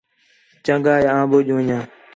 چنڳا 0.65 0.93
ہے 1.01 1.05
آں 1.15 1.25
بَھڄ 1.31 1.47
ون٘ڄاں 1.55 1.83